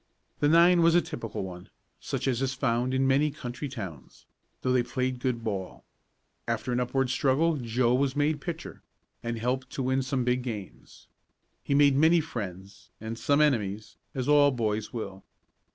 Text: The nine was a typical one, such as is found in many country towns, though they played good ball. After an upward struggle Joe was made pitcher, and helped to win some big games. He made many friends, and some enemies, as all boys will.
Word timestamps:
The 0.39 0.49
nine 0.49 0.81
was 0.81 0.95
a 0.95 1.01
typical 1.03 1.43
one, 1.43 1.69
such 1.99 2.27
as 2.27 2.41
is 2.41 2.55
found 2.55 2.91
in 2.95 3.05
many 3.05 3.29
country 3.29 3.69
towns, 3.69 4.25
though 4.63 4.71
they 4.73 4.81
played 4.81 5.19
good 5.19 5.43
ball. 5.43 5.83
After 6.47 6.71
an 6.71 6.79
upward 6.79 7.11
struggle 7.11 7.57
Joe 7.57 7.93
was 7.93 8.15
made 8.15 8.41
pitcher, 8.41 8.81
and 9.21 9.37
helped 9.37 9.69
to 9.73 9.83
win 9.83 10.01
some 10.01 10.23
big 10.23 10.41
games. 10.41 11.05
He 11.63 11.75
made 11.75 11.95
many 11.95 12.19
friends, 12.19 12.89
and 12.99 13.15
some 13.15 13.41
enemies, 13.41 13.95
as 14.15 14.27
all 14.27 14.49
boys 14.49 14.91
will. 14.91 15.23